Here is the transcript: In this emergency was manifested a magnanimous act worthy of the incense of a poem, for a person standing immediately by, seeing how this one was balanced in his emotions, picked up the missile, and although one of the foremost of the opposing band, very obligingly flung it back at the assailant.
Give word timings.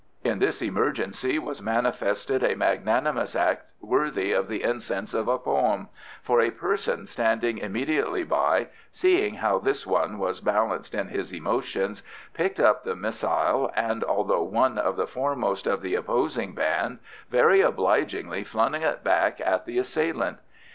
In 0.23 0.39
this 0.39 0.63
emergency 0.63 1.37
was 1.37 1.61
manifested 1.61 2.43
a 2.43 2.55
magnanimous 2.55 3.35
act 3.35 3.65
worthy 3.79 4.31
of 4.31 4.47
the 4.47 4.63
incense 4.63 5.13
of 5.13 5.27
a 5.27 5.37
poem, 5.37 5.89
for 6.23 6.41
a 6.41 6.49
person 6.49 7.05
standing 7.05 7.59
immediately 7.59 8.23
by, 8.23 8.69
seeing 8.91 9.35
how 9.35 9.59
this 9.59 9.85
one 9.85 10.17
was 10.17 10.41
balanced 10.41 10.95
in 10.95 11.09
his 11.09 11.31
emotions, 11.31 12.01
picked 12.33 12.59
up 12.59 12.83
the 12.83 12.95
missile, 12.95 13.69
and 13.75 14.03
although 14.03 14.41
one 14.41 14.79
of 14.79 14.95
the 14.95 15.05
foremost 15.05 15.67
of 15.67 15.83
the 15.83 15.93
opposing 15.93 16.55
band, 16.55 16.97
very 17.29 17.61
obligingly 17.61 18.43
flung 18.43 18.73
it 18.73 19.03
back 19.03 19.39
at 19.39 19.67
the 19.67 19.77
assailant. 19.77 20.39